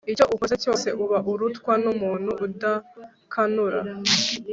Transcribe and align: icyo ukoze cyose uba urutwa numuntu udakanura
icyo 0.11 0.25
ukoze 0.35 0.55
cyose 0.63 0.87
uba 1.03 1.17
urutwa 1.31 1.73
numuntu 1.83 2.29
udakanura 2.45 3.79